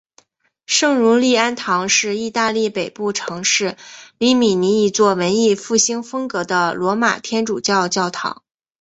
[0.65, 3.77] 圣儒利安堂是意大利北部城市
[4.17, 8.41] 里米尼一座文艺复兴风格的罗马天主教教堂。